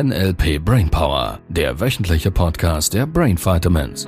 [0.00, 4.06] NLP Brainpower, der wöchentliche Podcast der Brain Vitamins.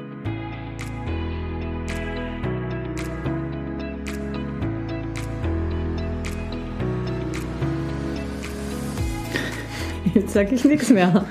[10.14, 11.26] Jetzt sage ich nichts mehr.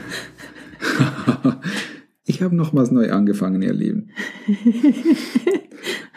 [2.26, 4.10] ich habe nochmals neu angefangen, ihr Lieben.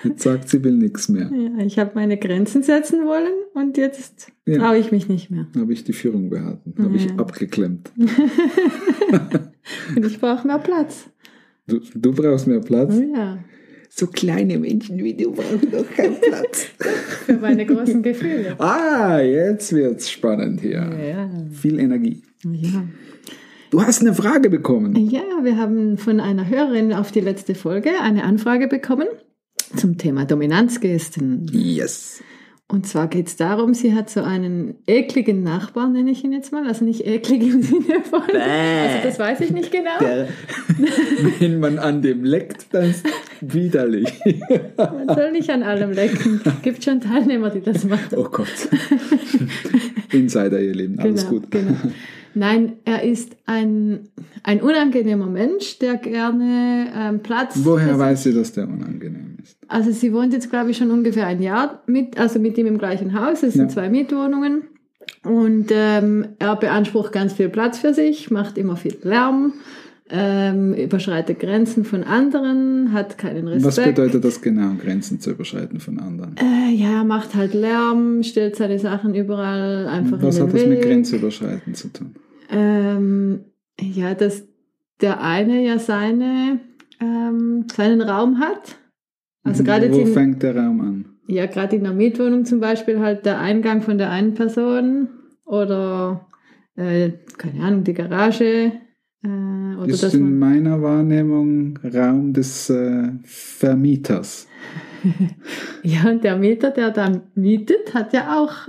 [0.04, 1.30] Jetzt sagt sie, will nichts mehr.
[1.32, 4.58] Ja, ich habe meine Grenzen setzen wollen und jetzt ja.
[4.58, 5.46] traue ich mich nicht mehr.
[5.56, 7.90] Habe ich die Führung behalten, habe ich abgeklemmt.
[9.96, 11.08] und ich brauche mehr Platz.
[11.66, 12.94] Du, du, brauchst mehr Platz?
[12.96, 13.38] Oh ja.
[13.88, 16.62] So kleine Menschen wie du brauchen doch keinen Platz.
[17.26, 18.58] Für meine großen Gefühle.
[18.58, 20.90] Ah, jetzt wird's spannend hier.
[21.06, 21.30] Ja.
[21.50, 22.22] Viel Energie.
[22.42, 22.84] Ja.
[23.70, 24.96] Du hast eine Frage bekommen.
[24.96, 29.06] Ja, wir haben von einer Hörerin auf die letzte Folge eine Anfrage bekommen
[29.76, 31.48] zum Thema Dominanzgesten.
[31.52, 32.22] Yes.
[32.72, 36.52] Und zwar geht es darum, sie hat so einen ekligen Nachbarn, nenne ich ihn jetzt
[36.52, 36.66] mal.
[36.66, 38.22] Also nicht eklig im Sinne von.
[38.26, 38.38] Bäh.
[38.38, 39.98] Also das weiß ich nicht genau.
[40.00, 40.28] Der,
[41.38, 43.04] wenn man an dem leckt, dann ist
[43.42, 44.08] widerlich.
[44.78, 46.40] Man soll nicht an allem lecken.
[46.44, 48.16] Es gibt schon Teilnehmer, die das machen.
[48.16, 48.48] Oh Gott.
[50.10, 51.50] Insider, ihr Leben, alles genau, gut.
[51.50, 51.76] Genau.
[52.34, 54.08] Nein, er ist ein,
[54.44, 57.52] ein unangenehmer Mensch, der gerne ähm, Platz.
[57.56, 59.31] Woher weiß sie, dass der unangenehm ist?
[59.68, 62.78] Also sie wohnt jetzt, glaube ich, schon ungefähr ein Jahr mit, also mit ihm im
[62.78, 63.42] gleichen Haus.
[63.42, 63.68] Es sind ja.
[63.68, 64.62] zwei Mietwohnungen.
[65.24, 69.54] Und ähm, er beansprucht ganz viel Platz für sich, macht immer viel Lärm,
[70.10, 73.78] ähm, überschreitet Grenzen von anderen, hat keinen Respekt.
[73.78, 76.36] Was bedeutet das genau, Grenzen zu überschreiten von anderen?
[76.36, 80.62] Äh, ja, macht halt Lärm, stellt seine Sachen überall einfach Was in den hat das
[80.62, 80.68] Weg.
[80.68, 82.14] mit Grenze überschreiten zu tun?
[82.50, 83.40] Ähm,
[83.80, 84.44] ja, dass
[85.00, 86.60] der eine ja seine,
[87.00, 88.76] ähm, seinen Raum hat.
[89.44, 91.04] Also gerade Wo in, fängt der Raum an?
[91.26, 95.08] ja, gerade in der Mietwohnung zum Beispiel halt der Eingang von der einen Person
[95.44, 96.26] oder
[96.76, 98.72] äh, keine Ahnung, die Garage.
[99.24, 104.48] Äh, oder ist in meiner Wahrnehmung Raum des äh, Vermieters.
[105.82, 108.68] ja, und der Mieter, der da mietet, hat ja auch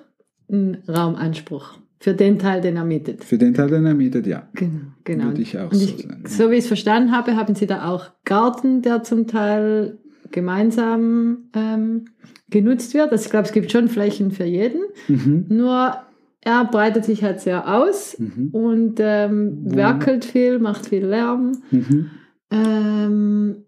[0.52, 1.78] einen Raumanspruch.
[2.00, 3.24] Für den Teil, den er mietet.
[3.24, 4.50] Für den Teil, den er mietet, ja.
[4.56, 5.26] Genau, genau.
[5.28, 6.24] Würde ich auch Und so ich, sagen.
[6.28, 10.00] so wie ich es verstanden habe, haben sie da auch Garten, der zum Teil
[10.34, 12.06] gemeinsam ähm,
[12.50, 13.12] genutzt wird.
[13.12, 14.82] Also ich glaube, es gibt schon Flächen für jeden.
[15.08, 15.46] Mhm.
[15.48, 15.96] Nur
[16.42, 18.50] er breitet sich halt sehr aus Mhm.
[18.52, 21.54] und ähm, werkelt viel, macht viel Lärm.
[21.72, 22.12] Mhm.
[22.52, 23.64] Ähm,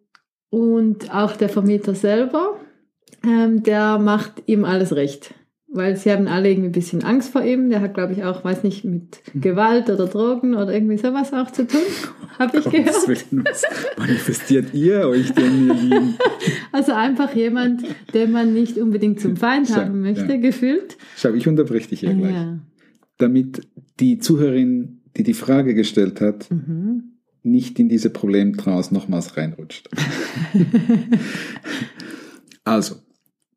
[0.49, 2.57] und auch der Vermieter selber,
[3.25, 5.33] ähm, der macht ihm alles recht.
[5.75, 7.69] Weil sie haben alle irgendwie ein bisschen Angst vor ihm.
[7.69, 11.51] Der hat, glaube ich, auch, weiß nicht, mit Gewalt oder Drogen oder irgendwie sowas auch
[11.51, 11.81] zu tun.
[12.39, 13.07] Habe ich gehört.
[13.07, 13.63] Willen, was
[13.97, 16.15] manifestiert ihr euch denn, ihr Lieben?
[16.71, 20.37] Also einfach jemand, den man nicht unbedingt zum Feind So, haben möchte, ja.
[20.37, 20.97] gefühlt.
[21.17, 22.33] Schau, ich unterbreche dich hier gleich.
[22.33, 22.59] Ja.
[23.17, 23.67] Damit
[23.99, 27.15] die Zuhörerin, die die Frage gestellt hat, Mhm.
[27.43, 29.89] nicht in diese Problemtrance nochmals reinrutscht.
[32.63, 32.95] also,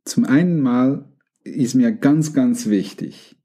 [0.05, 1.05] zum einen mal
[1.49, 3.37] ist mir ganz, ganz wichtig,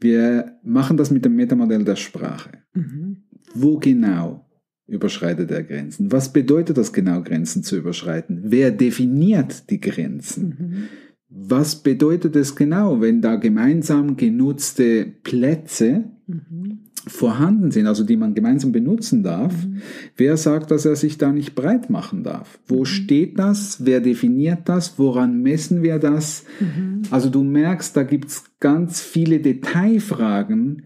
[0.00, 2.50] wir machen das mit dem Metamodell der Sprache.
[2.74, 3.24] Mhm.
[3.54, 4.46] Wo genau
[4.86, 6.12] überschreitet er Grenzen?
[6.12, 8.42] Was bedeutet das genau, Grenzen zu überschreiten?
[8.44, 10.48] Wer definiert die Grenzen?
[10.48, 10.88] Mhm.
[11.28, 16.63] Was bedeutet es genau, wenn da gemeinsam genutzte Plätze Mhm.
[17.06, 19.52] Vorhanden sind, also die man gemeinsam benutzen darf?
[19.66, 19.82] Mhm.
[20.16, 22.58] Wer sagt, dass er sich da nicht breit machen darf?
[22.66, 23.84] Wo steht das?
[23.84, 24.98] Wer definiert das?
[24.98, 26.44] Woran messen wir das?
[26.60, 27.02] Mhm.
[27.10, 30.82] Also du merkst, da gibt's ganz viele Detailfragen,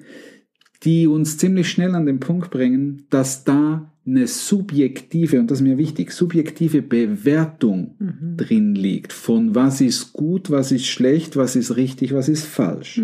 [0.85, 5.65] die uns ziemlich schnell an den Punkt bringen, dass da eine subjektive, und das ist
[5.65, 8.37] mir wichtig, subjektive Bewertung Mhm.
[8.39, 13.03] drin liegt von was ist gut, was ist schlecht, was ist richtig, was ist falsch.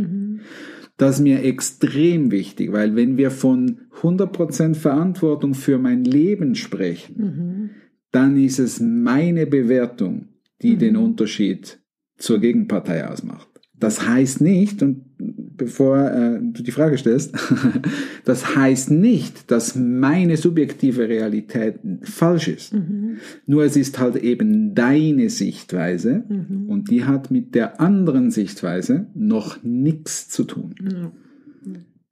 [0.96, 7.16] Das ist mir extrem wichtig, weil wenn wir von 100% Verantwortung für mein Leben sprechen,
[7.16, 7.70] Mhm.
[8.12, 10.28] dann ist es meine Bewertung,
[10.62, 10.78] die Mhm.
[10.78, 11.80] den Unterschied
[12.16, 13.48] zur Gegenpartei ausmacht.
[13.76, 15.13] Das heißt nicht, und
[15.56, 17.34] bevor äh, du die Frage stellst,
[18.24, 22.74] das heißt nicht, dass meine subjektive Realität falsch ist.
[22.74, 23.18] Mhm.
[23.46, 26.68] Nur es ist halt eben deine Sichtweise Mhm.
[26.68, 30.74] und die hat mit der anderen Sichtweise noch nichts zu tun.
[30.82, 31.12] Ja.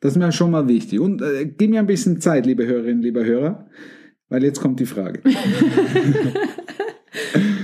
[0.00, 0.98] Das ist mir schon mal wichtig.
[0.98, 3.66] Und äh, gib mir ein bisschen Zeit, liebe Hörerinnen, lieber Hörer,
[4.28, 5.20] weil jetzt kommt die Frage.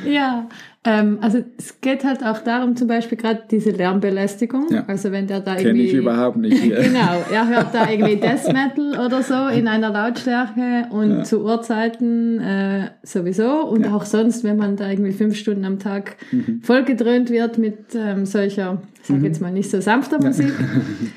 [0.06, 0.48] Ja,
[0.90, 4.66] ähm, also es geht halt auch darum, zum Beispiel gerade diese Lärmbelästigung.
[4.70, 4.84] Ja.
[4.86, 5.84] Also wenn der da Kenne irgendwie.
[5.88, 6.76] ich überhaupt nicht hier.
[6.82, 11.22] Genau, er hört da irgendwie Death Metal oder so in einer Lautstärke und Ja.
[11.24, 13.94] zu Uhrzeiten äh, sowieso und Ja.
[13.94, 16.60] auch sonst, wenn man da irgendwie fünf Stunden am Tag Mhm.
[16.62, 20.52] vollgedröhnt wird mit ähm, solcher, ich sage jetzt mal nicht so sanfter Musik,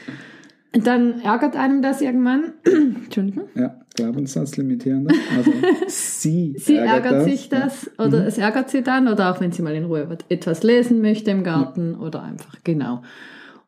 [0.73, 2.53] dann ärgert einem das irgendwann.
[3.03, 3.45] Entschuldigung.
[3.55, 5.13] Ja, Glaubenssatzlimitierender.
[5.37, 5.51] Also
[5.87, 7.23] sie, Sie ärgert, das.
[7.25, 10.63] sich das oder es ärgert sie dann oder auch wenn sie mal in Ruhe etwas
[10.63, 13.01] lesen möchte im Garten oder einfach, genau.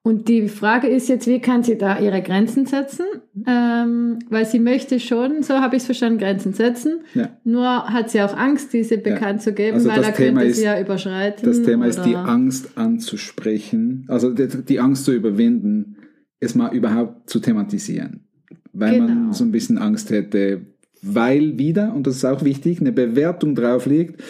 [0.06, 3.06] Und die Frage ist jetzt, wie kann sie da ihre Grenzen setzen?
[3.48, 7.00] Ähm, weil sie möchte schon, so habe ich es verstanden, Grenzen setzen.
[7.14, 7.30] Ja.
[7.46, 10.52] Nur hat sie auch Angst, diese bekannt zu geben, Also weil das er Thema könnte
[10.52, 11.46] ist- sie ja überschreiten.
[11.46, 15.96] Das Thema ist die Angst anzusprechen, also die, die Angst zu überwinden,
[16.42, 18.26] es mal überhaupt zu thematisieren.
[18.74, 19.08] Weil Genau.
[19.08, 20.62] man so ein bisschen Angst hätte,
[21.02, 24.22] weil wieder, und das ist auch wichtig, eine Bewertung drauf liegt,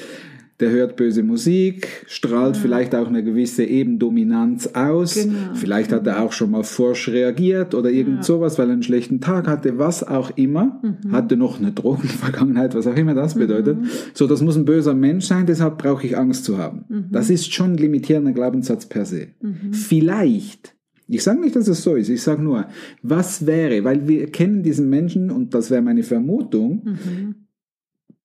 [0.60, 5.34] der hört böse Musik, strahlt vielleicht auch eine gewisse eben Dominanz aus, Genau.
[5.56, 8.24] vielleicht hat er auch schon mal forsch reagiert oder irgend Ja.
[8.24, 11.12] sowas, weil er einen schlechten Tag hatte, was auch immer, Mhm.
[11.12, 13.78] hatte noch eine Drogenvergangenheit, was auch immer das bedeutet.
[14.14, 16.86] So, das muss ein böser Mensch sein, deshalb brauche ich Angst zu haben.
[16.88, 17.06] Mhm.
[17.12, 19.28] Das ist schon ein limitierender Glaubenssatz per se.
[19.72, 20.76] Vielleicht,
[21.08, 22.66] ich sage nicht, dass es so ist, ich sage nur,
[23.02, 27.36] was wäre, weil wir kennen diesen Menschen und das wäre meine Vermutung, Mhm.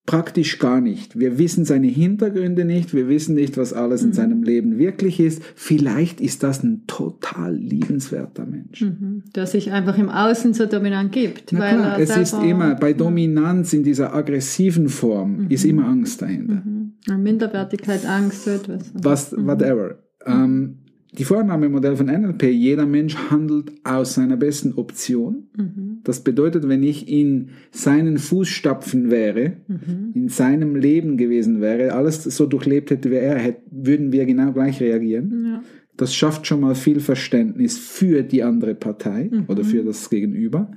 [0.05, 1.19] praktisch gar nicht.
[1.19, 4.07] Wir wissen seine Hintergründe nicht, wir wissen nicht, was alles Mhm.
[4.07, 5.43] in seinem Leben wirklich ist.
[5.55, 8.81] Vielleicht ist das ein total liebenswerter Mensch.
[8.81, 9.23] Mhm.
[9.35, 11.53] Der sich einfach im Außen so dominant gibt.
[11.53, 16.63] Na klar, es ist immer, bei Dominanz in dieser aggressiven Form ist immer Angst dahinter.
[16.65, 17.21] Mhm.
[17.21, 18.91] Minderwertigkeit, Angst, so etwas.
[18.95, 19.99] Was, whatever.
[20.25, 20.78] Ähm,
[21.17, 25.47] die Vornahmemodell von NLP, jeder Mensch handelt aus seiner besten Option.
[25.57, 25.99] Mhm.
[26.03, 30.11] Das bedeutet, wenn ich in seinen Fußstapfen wäre, Mhm.
[30.13, 34.51] in seinem Leben gewesen wäre, alles so durchlebt hätte wie er, hätte, würden wir genau
[34.51, 35.45] gleich reagieren.
[35.47, 35.63] Ja.
[35.97, 40.71] Das schafft schon mal viel Verständnis für die andere Partei oder für das Gegenüber.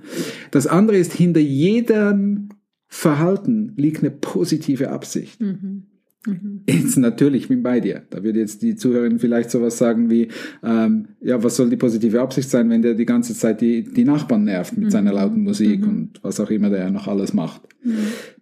[0.51, 2.49] Das andere ist, hinter jedem
[2.89, 5.41] Verhalten liegt eine positive Absicht.
[5.41, 5.85] Mhm.
[6.27, 6.61] Mhm.
[6.69, 8.03] Jetzt natürlich, ich bin bei dir.
[8.11, 10.29] Da würde jetzt die Zuhörerin vielleicht sowas sagen wie,
[10.63, 14.05] ähm, ja, was soll die positive Absicht sein, wenn der die ganze Zeit die, die
[14.05, 17.63] Nachbarn nervt mit seiner lauten Musik und was auch immer der noch alles macht.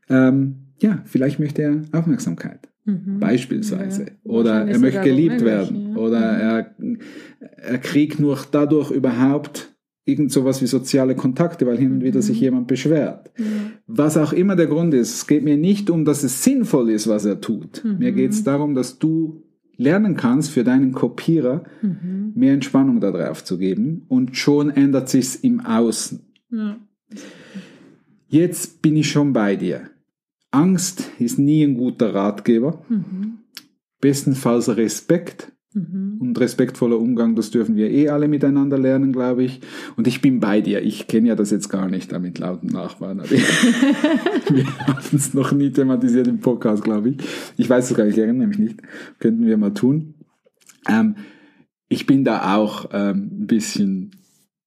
[0.08, 2.68] Ähm, ja, vielleicht möchte er Aufmerksamkeit.
[2.84, 3.20] Mhm.
[3.20, 4.02] Beispielsweise.
[4.04, 5.90] Ja, Oder er möchte geliebt werden.
[5.90, 5.96] ja.
[5.96, 6.74] Oder er,
[7.56, 9.69] er kriegt nur dadurch überhaupt
[10.10, 13.30] irgend sowas wie soziale Kontakte, weil hin und wieder sich jemand beschwert.
[13.38, 13.44] Ja.
[13.86, 17.08] Was auch immer der Grund ist, es geht mir nicht um, dass es sinnvoll ist,
[17.08, 17.82] was er tut.
[17.84, 19.42] Mir geht es darum, dass du
[19.76, 22.32] lernen kannst, für deinen Kopierer Mhm.
[22.34, 26.20] mehr Entspannung darauf zu geben und schon ändert sich's im Außen.
[26.50, 26.76] Ja.
[28.28, 29.90] Jetzt bin ich schon bei dir.
[30.50, 32.82] Angst ist nie ein guter Ratgeber.
[32.88, 33.38] Mhm.
[34.00, 36.16] Bestenfalls Respekt Mhm.
[36.20, 39.60] und respektvoller Umgang, das dürfen wir eh alle miteinander lernen, glaube ich.
[39.96, 40.82] Und ich bin bei dir.
[40.82, 43.22] Ich kenne ja das jetzt gar nicht da mit lauten Nachbarn.
[43.30, 47.16] Wir haben es noch nie thematisiert im Podcast, glaube ich.
[47.56, 48.80] Ich weiß es gar nicht, ich erinnere mich nicht.
[49.20, 50.14] Könnten wir mal tun.
[50.88, 51.14] Ähm,
[51.88, 54.10] ich bin da auch ähm, ein bisschen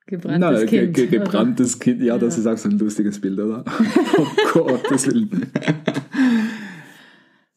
[0.08, 0.94] Gebranntes na, ge- Kind.
[0.96, 1.18] ge- oder?
[1.20, 2.02] gebranntes Kind.
[2.02, 2.42] Ja, das Ja.
[2.42, 3.66] ist auch so ein lustiges Bild, oder?
[4.56, 5.48] oh Gottes Willen.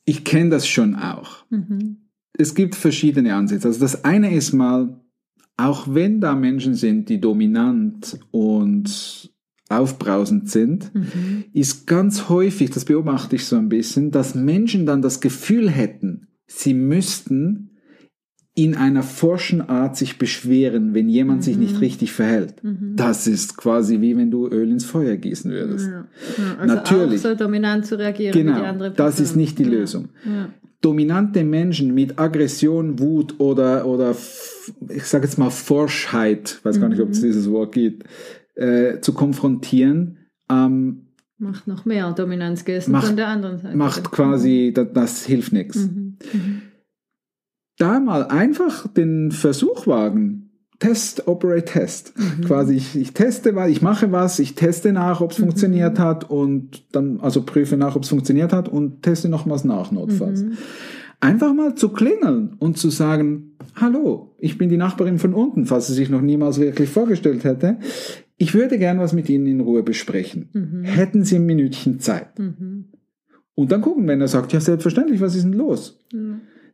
[0.04, 1.96] Ich kenne das schon auch Mhm.
[2.38, 3.68] Es gibt verschiedene Ansätze.
[3.68, 5.00] Also das eine ist mal,
[5.56, 9.30] auch wenn da Menschen sind, die dominant und
[9.68, 11.44] aufbrausend sind, Mhm.
[11.52, 16.28] ist ganz häufig, das beobachte ich so ein bisschen, dass Menschen dann das Gefühl hätten,
[16.46, 17.70] sie müssten
[18.54, 22.62] in einer forschen Art sich beschweren, wenn jemand sich nicht richtig verhält.
[22.64, 22.92] Mhm.
[22.96, 25.88] Das ist quasi wie wenn du Öl ins Feuer gießen würdest.
[25.88, 26.06] Ja.
[26.38, 27.20] Ja, also Natürlich.
[27.20, 29.70] So dominant zu reagieren Genau, das ist nicht die ja.
[29.70, 30.08] Lösung.
[30.80, 34.14] Dominante Menschen mit Aggression, Wut oder, oder
[34.88, 38.04] ich sage jetzt mal Forschheit, weiß gar nicht, ob es dieses Wort gibt,
[38.54, 40.18] äh, zu konfrontieren,
[40.50, 41.02] ähm,
[41.38, 43.76] Macht noch mehr Dominanz gegessen von der anderen Seite.
[43.76, 45.76] macht quasi, das, das hilft nichts.
[45.76, 46.16] Mhm.
[46.32, 46.62] Mhm.
[47.76, 50.45] Da mal einfach den Versuch wagen.
[50.78, 52.12] Test, operate, test.
[52.46, 56.28] Quasi, ich, ich teste was, ich mache was, ich teste nach, ob es funktioniert hat
[56.28, 60.42] und dann, also prüfe nach, ob es funktioniert hat und teste nochmals nach, notfalls.
[60.42, 60.52] Mhm.
[61.20, 65.86] Einfach mal zu klingeln und zu sagen, hallo, ich bin die Nachbarin von unten, falls
[65.86, 67.78] sie sich noch niemals wirklich vorgestellt hätte.
[68.36, 70.50] Ich würde gern was mit Ihnen in Ruhe besprechen.
[70.52, 70.84] Mhm.
[70.84, 72.38] Hätten Sie ein Minütchen Zeit?
[72.38, 72.86] Mhm.
[73.54, 76.04] Und dann gucken, wenn er sagt, ja, selbstverständlich, was ist denn los?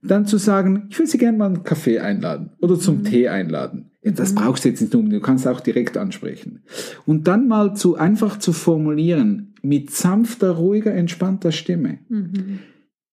[0.04, 3.90] Dann zu sagen, ich will Sie gerne mal einen Kaffee einladen oder zum Tee einladen.
[4.02, 6.62] Ja, Das brauchst du jetzt nicht um, du kannst auch direkt ansprechen.
[7.06, 12.58] Und dann mal zu einfach zu formulieren, mit sanfter, ruhiger, entspannter Stimme, Mhm.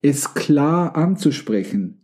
[0.01, 2.01] es klar anzusprechen.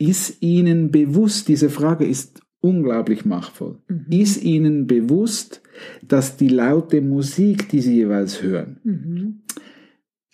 [0.00, 4.06] Ist Ihnen bewusst, diese Frage ist unglaublich machtvoll, Mhm.
[4.10, 5.62] ist Ihnen bewusst,
[6.02, 9.42] dass die laute Musik, die Sie jeweils hören, Mhm.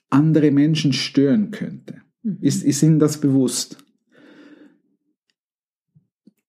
[0.09, 1.97] andere Menschen stören könnte?
[2.25, 2.39] Mhm.
[2.41, 3.79] Ist, ist Ihnen das bewusst?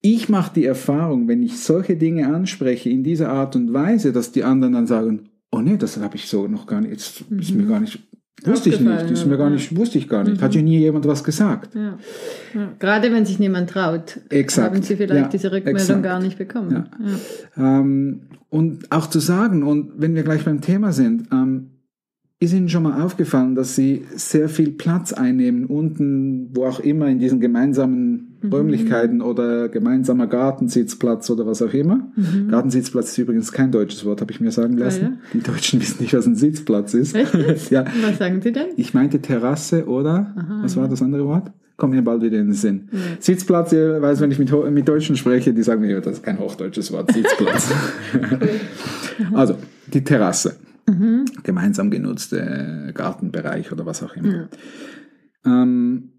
[0.05, 4.31] ich mache die Erfahrung, wenn ich solche Dinge anspreche in dieser Art und Weise, dass
[4.31, 7.55] die anderen dann sagen, oh nee, das habe ich so noch gar nicht, jetzt ist
[7.55, 7.99] mir gar nicht,
[8.43, 11.07] wusste ich nicht, ist mir gar nicht, wusste ich gar nicht, hat ja nie jemand
[11.07, 11.73] was gesagt.
[11.73, 11.97] Ja.
[12.53, 12.73] Ja.
[12.77, 14.75] Gerade wenn sich niemand traut, Exakt.
[14.75, 16.03] haben Sie vielleicht diese Rückmeldung exakt.
[16.03, 16.87] gar nicht bekommen.
[17.57, 21.71] Ähm, und auch zu sagen, und wenn wir gleich beim Thema sind, ähm,
[22.39, 27.07] ist Ihnen schon mal aufgefallen, dass Sie sehr viel Platz einnehmen, unten, wo auch immer,
[27.07, 32.11] in diesen gemeinsamen Räumlichkeiten oder gemeinsamer Gartensitzplatz oder was auch immer?
[32.49, 35.01] Gartensitzplatz ist übrigens kein deutsches Wort, habe ich mir sagen lassen.
[35.01, 35.11] ja?
[35.33, 37.15] Die Deutschen wissen nicht, was ein Sitzplatz ist.
[37.15, 37.33] Echt?
[37.71, 38.67] ja, Was sagen Sie denn?
[38.75, 41.51] ich meinte Terrasse oder, was war das andere Wort?
[41.77, 42.89] Kommt mir bald wieder in den Sinn.
[43.19, 46.39] Sitzplatz, ihr weiß, wenn ich mit, mit Deutschen spreche, die sagen mir, das ist kein
[46.39, 47.71] hochdeutsches Wort, Sitzplatz.
[49.33, 49.55] also,
[49.93, 50.55] die Terrasse.
[51.45, 54.49] Gemeinsam genutzte Gartenbereich oder was auch immer.
[55.45, 56.09] Ähm,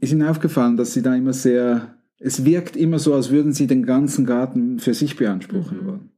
[0.00, 3.66] ist Ihnen aufgefallen, dass Sie da immer sehr, es wirkt immer so, als würden Sie
[3.66, 6.10] den ganzen Garten für sich beanspruchen wollen.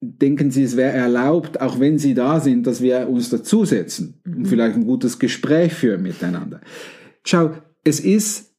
[0.00, 4.46] Denken Sie, es wäre erlaubt, auch wenn Sie da sind, dass wir uns dazusetzen und
[4.46, 6.60] vielleicht ein gutes Gespräch führen miteinander.
[7.24, 7.52] Schau,
[7.84, 8.54] es ist,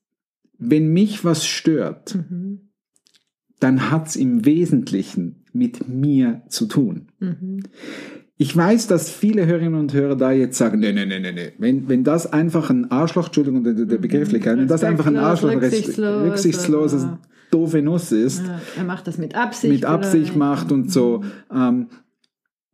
[0.58, 2.70] wenn mich was stört, Mhm.
[3.60, 7.08] dann hat's im Wesentlichen mit mir zu tun.
[7.20, 7.64] Mhm.
[8.42, 11.52] Ich weiß, dass viele Hörerinnen und Hörer da jetzt sagen, nee, nee, nee, nee, nee.
[11.58, 15.52] Wenn, wenn das einfach ein Arschloch, Entschuldigung, der, der Begrifflichkeit, wenn das einfach ein Arschloch,
[15.52, 17.20] rücksichtslos, rücksichtsloses, oder-
[17.52, 19.74] doofe Nuss ist, Ja, er macht das mit Absicht.
[19.74, 20.40] mit Absicht oder?
[20.40, 21.22] macht und so,
[21.54, 21.88] ähm,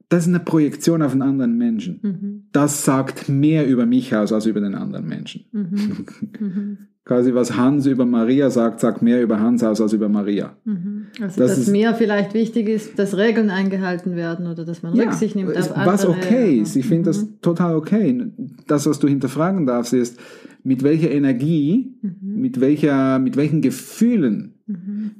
[0.10, 2.00] das ist eine Projektion auf einen anderen Menschen.
[2.02, 2.44] Mhm.
[2.52, 5.46] Das sagt mehr über mich aus als über den anderen Menschen.
[5.52, 6.06] Mhm.
[6.40, 6.78] Mhm.
[7.06, 10.56] Quasi was Hans über Maria sagt, sagt mehr über Hans aus als über Maria.
[10.66, 11.06] Mhm.
[11.22, 14.94] Also, Das dass ist- mir vielleicht wichtig ist, dass Regeln eingehalten werden oder dass man
[15.00, 15.86] Rücksicht nimmt auf andere.
[15.94, 16.76] was okay ist.
[16.76, 17.42] Ich finde das Mhm.
[17.42, 18.26] total okay.
[18.66, 20.20] Das, was du hinterfragen darfst, ist,
[20.64, 24.56] mit welcher Energie, mit, welcher, mit welchen Gefühlen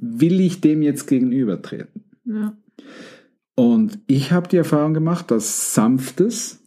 [0.00, 2.02] will ich dem jetzt gegenübertreten?
[2.24, 2.52] Ja.
[3.56, 6.60] Und ich habe die Erfahrung gemacht, dass sanftes,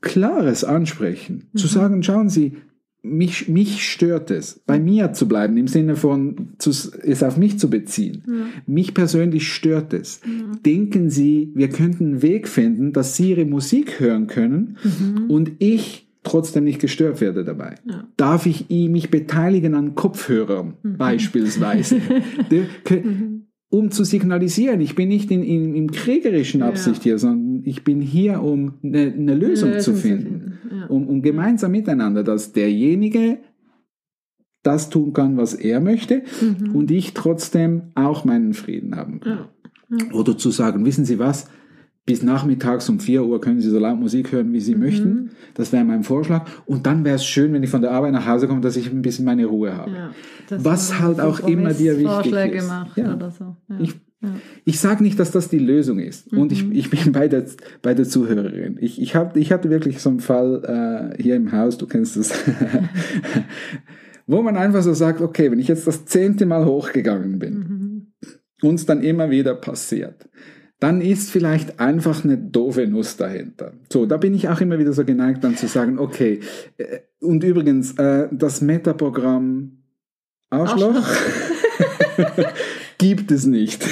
[0.00, 2.56] klares Ansprechen, zu sagen, schauen Sie,
[3.02, 7.58] mich, mich stört es, bei mir zu bleiben, im Sinne von zu, es auf mich
[7.58, 8.22] zu beziehen.
[8.66, 10.20] Mich persönlich stört es.
[10.66, 14.76] Denken Sie, wir könnten einen Weg finden, dass Sie Ihre Musik hören können
[15.28, 17.76] und ich trotzdem nicht gestört werde dabei.
[17.88, 18.06] Ja.
[18.16, 22.00] Darf ich mich beteiligen an Kopfhörern beispielsweise?
[23.70, 28.00] Um zu signalisieren, ich bin nicht in, in, im kriegerischen Absicht hier, sondern ich bin
[28.00, 30.24] hier, um eine, eine Lösung, Lösung zu zu finden.
[30.24, 30.86] finden, ja.
[30.86, 33.38] Um, um gemeinsam miteinander, dass derjenige
[34.62, 36.74] das tun kann, was er möchte Mhm.
[36.74, 39.48] und ich trotzdem auch meinen Frieden haben kann.
[39.90, 40.12] Ja.
[40.12, 41.48] Oder zu sagen, wissen Sie was,
[42.08, 44.80] bis nachmittags um 4 Uhr können Sie so laut Musik hören, wie Sie Mhm.
[44.80, 45.30] möchten.
[45.54, 46.46] Das wäre mein Vorschlag.
[46.66, 48.90] Und dann wäre es schön, wenn ich von der Arbeit nach Hause komme, dass ich
[48.90, 49.90] ein bisschen meine Ruhe habe.
[49.92, 50.10] Ja,
[50.50, 52.68] Was halt auch immer dir wichtig Kompromissvorschläge ist.
[52.68, 53.14] macht Ja.
[53.14, 53.56] oder so.
[53.68, 53.76] Ja.
[53.80, 54.30] Ich- ja.
[54.64, 56.32] Ich sage nicht, dass das die Lösung ist.
[56.32, 56.72] Und Mhm.
[56.72, 57.44] ich, ich bin bei der,
[57.82, 58.76] bei der Zuhörerin.
[58.80, 62.16] Ich, ich, hab, ich hatte wirklich so einen Fall äh, hier im Haus, du kennst
[62.16, 62.32] es,
[64.26, 68.06] wo man einfach so sagt, okay, wenn ich jetzt das zehnte Mal hochgegangen bin, Mhm.
[68.62, 70.28] uns dann immer wieder passiert,
[70.80, 73.72] dann ist vielleicht einfach eine doofe Nuss dahinter.
[73.92, 76.40] So, da bin ich auch immer wieder so geneigt, dann zu sagen, okay,
[76.76, 79.78] äh, und übrigens, äh, das Metaprogramm
[80.50, 81.04] Arschloch
[82.98, 83.86] gibt es nicht.